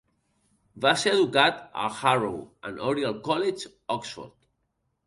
Va 0.85 0.93
ser 1.01 1.13
educat 1.17 1.61
al 1.83 1.93
Harrow 1.99 2.41
and 2.71 2.85
Oriel 2.89 3.17
College, 3.31 3.75
Oxford. 3.99 4.39